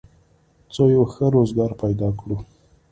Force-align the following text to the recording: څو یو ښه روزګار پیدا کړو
څو 0.73 0.83
یو 0.95 1.03
ښه 1.13 1.25
روزګار 1.35 1.71
پیدا 1.83 2.09
کړو 2.19 2.37